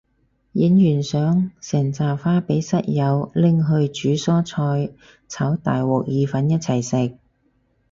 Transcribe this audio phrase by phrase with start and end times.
[0.53, 4.91] 影完相成紮花俾室友拎去煮蔬菜
[5.27, 7.19] 炒大鑊意粉一齊食